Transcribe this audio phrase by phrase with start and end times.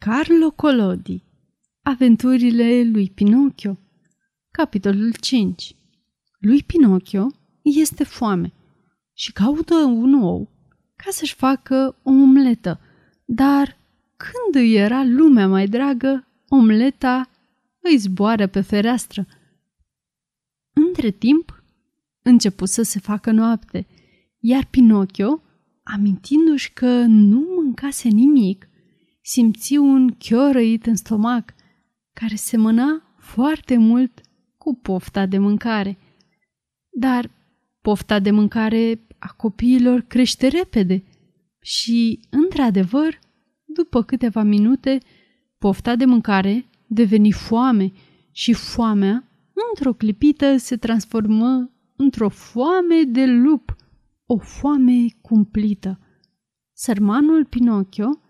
[0.00, 1.22] Carlo Collodi
[1.82, 3.78] Aventurile lui Pinocchio
[4.50, 5.74] Capitolul 5
[6.38, 7.26] Lui Pinocchio
[7.62, 8.52] este foame
[9.12, 10.50] și caută un ou
[10.96, 12.80] ca să-și facă o omletă,
[13.24, 13.78] dar
[14.16, 17.30] când îi era lumea mai dragă, omleta
[17.80, 19.26] îi zboară pe fereastră.
[20.72, 21.62] Între timp,
[22.22, 23.86] început să se facă noapte,
[24.38, 25.42] iar Pinocchio,
[25.82, 28.67] amintindu-și că nu mâncase nimic,
[29.28, 31.54] simți un chiorăit în stomac,
[32.12, 34.20] care semăna foarte mult
[34.58, 35.98] cu pofta de mâncare.
[36.90, 37.30] Dar
[37.80, 41.04] pofta de mâncare a copiilor crește repede
[41.60, 43.18] și, într-adevăr,
[43.64, 44.98] după câteva minute,
[45.58, 47.92] pofta de mâncare deveni foame
[48.32, 49.28] și foamea,
[49.70, 53.76] într-o clipită, se transformă într-o foame de lup,
[54.26, 56.00] o foame cumplită.
[56.72, 58.20] Sărmanul Pinocchio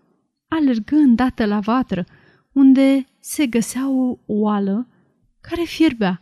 [0.49, 2.05] alergă îndată la vatră,
[2.51, 4.87] unde se găsea o oală
[5.41, 6.21] care fierbea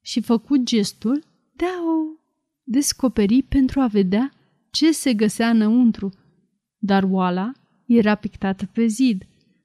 [0.00, 1.22] și făcut gestul
[1.56, 2.22] de a o
[2.62, 4.32] descoperi pentru a vedea
[4.70, 6.12] ce se găsea înăuntru.
[6.78, 7.52] Dar oala
[7.86, 9.22] era pictată pe zid.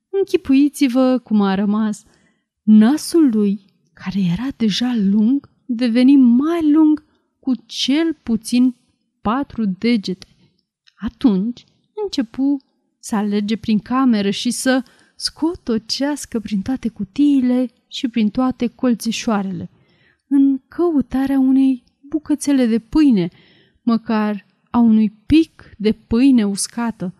[0.09, 2.03] Închipuiți-vă cum a rămas.
[2.63, 7.03] Nasul lui, care era deja lung, deveni mai lung
[7.39, 8.75] cu cel puțin
[9.21, 10.27] patru degete.
[10.95, 11.63] Atunci
[12.03, 12.57] începu
[12.99, 14.83] să alerge prin cameră și să
[15.15, 19.69] scotocească prin toate cutiile și prin toate colțișoarele,
[20.27, 23.29] în căutarea unei bucățele de pâine,
[23.81, 27.13] măcar a unui pic de pâine uscată.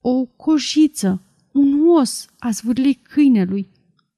[0.00, 3.68] O cojiță, un os a zvârlit câinelui,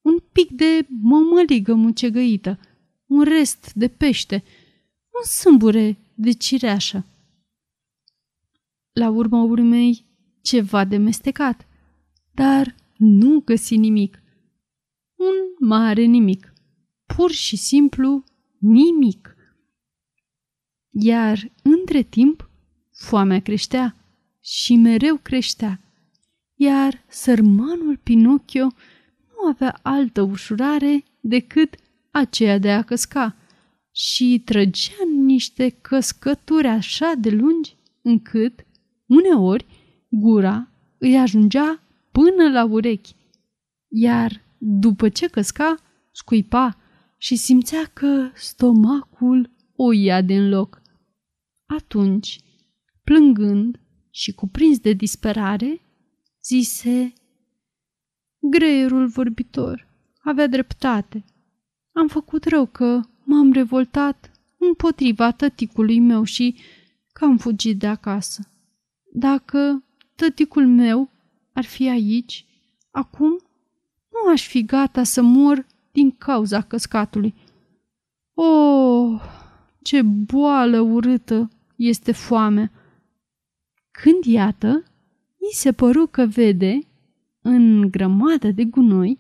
[0.00, 2.58] un pic de mămăligă mucegăită,
[3.06, 4.42] un rest de pește,
[5.19, 7.05] un sâmbure de cireașă.
[8.92, 10.05] La urma urmei,
[10.42, 11.66] ceva de mestecat,
[12.34, 14.22] dar nu găsi nimic.
[15.16, 16.52] Un mare nimic.
[17.16, 18.24] Pur și simplu
[18.58, 19.36] nimic.
[20.90, 22.51] Iar, între timp,
[22.92, 23.96] foamea creștea
[24.40, 25.80] și mereu creștea.
[26.55, 28.67] Iar sărmanul Pinocchio
[29.28, 31.74] nu avea altă ușurare decât
[32.11, 33.36] aceea de a căsca
[33.92, 38.67] și trăgea niște căscături așa de lungi încât,
[39.07, 39.67] uneori,
[40.10, 41.82] Gura îi ajungea
[42.12, 43.14] până la urechi,
[43.88, 45.74] iar după ce căsca,
[46.12, 46.76] scuipa
[47.16, 50.82] și simțea că stomacul o ia din loc.
[51.66, 52.40] Atunci,
[53.04, 55.80] plângând și cuprins de disperare,
[56.42, 57.12] zise
[58.38, 59.88] Greierul vorbitor
[60.22, 61.24] avea dreptate.
[61.92, 66.56] Am făcut rău că m-am revoltat împotriva tăticului meu și
[67.12, 68.52] că am fugit de acasă.
[69.12, 69.84] Dacă
[70.20, 71.11] tăticul meu
[71.53, 72.47] ar fi aici,
[72.91, 73.31] acum
[74.11, 77.35] nu aș fi gata să mor din cauza căscatului.
[78.35, 79.20] Oh,
[79.83, 82.73] ce boală urâtă este foamea!
[83.91, 84.85] Când iată,
[85.36, 86.79] i se păru că vede,
[87.42, 89.19] în grămadă de gunoi,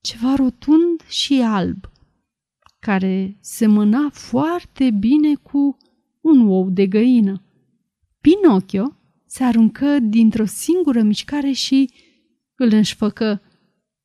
[0.00, 1.90] ceva rotund și alb,
[2.78, 5.76] care semăna foarte bine cu
[6.20, 7.42] un ou de găină.
[8.20, 8.96] Pinocchio
[9.32, 11.90] se aruncă dintr-o singură mișcare și
[12.54, 13.42] îl înșfăcă.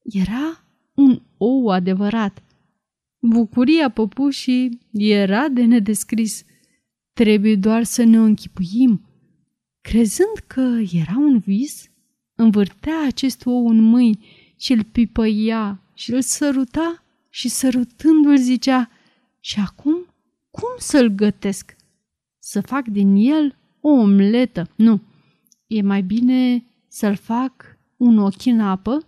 [0.04, 2.44] Era un ou adevărat.
[3.20, 6.44] Bucuria păpușii era de nedescris.
[7.14, 9.02] Trebuie doar să ne o închipuim.
[9.82, 11.90] Crezând că era un vis,
[12.36, 14.26] învârtea acest ou în mâini
[14.58, 18.90] și îl pipăia și îl săruta și sărutându-l zicea
[19.40, 20.06] și acum
[20.50, 21.76] cum să-l gătesc?
[22.40, 24.70] Să fac din el o omletă?
[24.76, 25.02] Nu,
[25.68, 29.06] e mai bine să-l fac un ochi în apă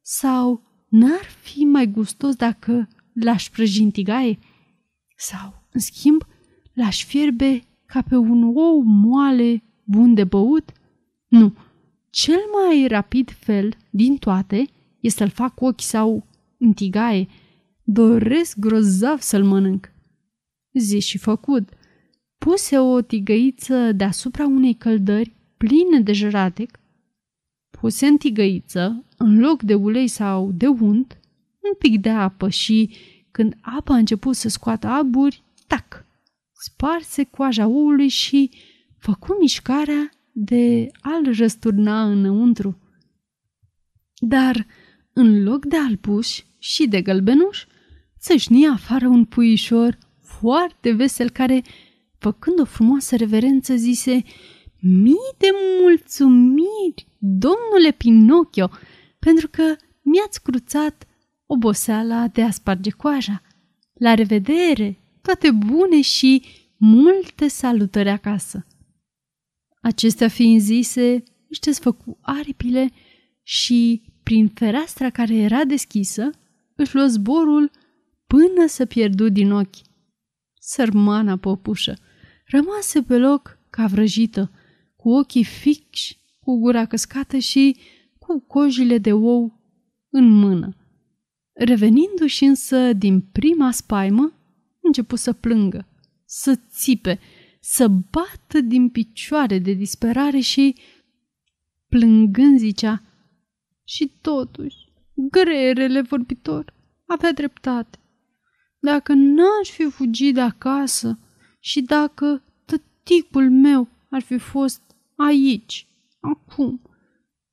[0.00, 4.38] sau n-ar fi mai gustos dacă l-aș prăji în tigaie?
[5.16, 6.26] Sau, în schimb,
[6.72, 10.72] l-aș fierbe ca pe un ou moale bun de băut?
[11.28, 11.54] Nu,
[12.10, 14.66] cel mai rapid fel din toate
[15.00, 16.26] e să-l fac ochi sau
[16.58, 17.28] în tigaie.
[17.82, 19.92] Doresc grozav să-l mănânc.
[20.72, 21.68] Zis și făcut.
[22.38, 25.32] Puse o tigăiță deasupra unei căldări
[25.62, 26.80] pline de jăratec,
[27.70, 31.20] puse în tigăiță, în loc de ulei sau de unt,
[31.60, 32.90] un pic de apă și,
[33.30, 36.06] când apa a început să scoată aburi, tac,
[36.52, 38.50] sparse coaja oului și
[38.98, 42.78] făcu mișcarea de a-l răsturna înăuntru.
[44.14, 44.66] Dar,
[45.12, 47.64] în loc de albuș și de gălbenuș,
[48.18, 51.62] țâșni afară un puișor foarte vesel care,
[52.18, 54.22] făcând o frumoasă reverență, zise
[54.84, 55.46] Mii de
[55.80, 58.70] mulțumiri, domnule Pinocchio!
[59.18, 59.62] pentru că
[60.02, 61.06] mi-ați cruțat
[61.46, 63.42] oboseala de a sparge coaja.
[63.92, 66.42] La revedere, toate bune și
[66.76, 68.66] multe salutări acasă.
[69.82, 72.90] Acestea fiind zise, își desfăcu aripile
[73.42, 76.30] și, prin fereastra care era deschisă,
[76.76, 77.70] își luă zborul
[78.26, 79.76] până să pierdu din ochi.
[80.58, 81.94] Sărmana popușă
[82.46, 84.50] rămase pe loc ca vrăjită,
[85.02, 87.76] cu ochii fixi, cu gura căscată și
[88.18, 89.60] cu cojile de ou
[90.10, 90.76] în mână.
[91.52, 94.32] Revenindu-și însă din prima spaimă,
[94.80, 95.88] începu să plângă,
[96.24, 97.20] să țipe,
[97.60, 100.76] să bată din picioare de disperare și,
[101.88, 103.02] plângând, zicea,
[103.84, 104.76] și totuși,
[105.14, 106.74] greierele vorbitor
[107.06, 107.98] avea dreptate.
[108.78, 111.18] Dacă n-aș fi fugit de acasă
[111.60, 115.86] și dacă tăticul meu ar fi fost aici,
[116.20, 116.80] acum,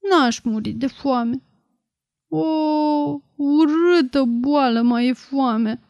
[0.10, 1.44] n-aș muri de foame.
[2.28, 5.84] O, urâtă boală mai e foame.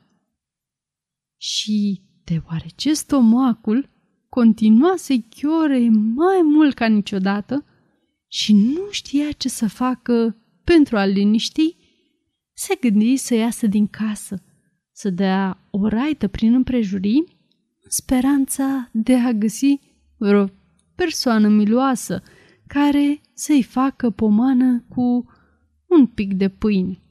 [1.37, 3.89] Și deoarece stomacul
[4.29, 7.65] continua să chiore mai mult ca niciodată
[8.27, 11.75] și nu știa ce să facă pentru a liniști,
[12.53, 14.43] se gândi să iasă din casă,
[14.91, 17.23] să dea o raită prin împrejurii,
[17.83, 19.79] în speranța de a găsi
[20.17, 20.49] vreo
[20.99, 22.21] persoană miloasă
[22.67, 25.25] care să-i facă pomană cu
[25.85, 27.01] un pic de pâine.